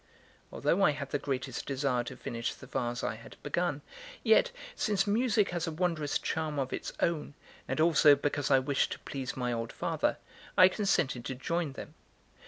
Although 0.51 0.81
I 0.81 0.93
had 0.93 1.11
the 1.11 1.19
greatest 1.19 1.67
desire 1.67 2.03
to 2.05 2.17
finish 2.17 2.55
the 2.55 2.65
vase 2.65 3.03
I 3.03 3.13
had 3.13 3.35
begun, 3.43 3.83
yet, 4.23 4.49
since 4.75 5.05
music 5.05 5.51
has 5.51 5.67
a 5.67 5.71
wondrous 5.71 6.17
charm 6.17 6.57
of 6.57 6.73
its 6.73 6.91
own, 7.01 7.35
and 7.67 7.79
also 7.79 8.15
because 8.15 8.49
I 8.49 8.57
wished 8.57 8.93
to 8.93 8.99
please 9.05 9.37
my 9.37 9.53
old 9.53 9.71
father, 9.71 10.17
I 10.57 10.69
consented 10.69 11.23
to 11.25 11.35
join 11.35 11.73
them. 11.73 11.93